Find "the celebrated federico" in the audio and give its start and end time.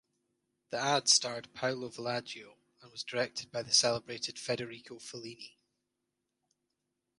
3.61-4.95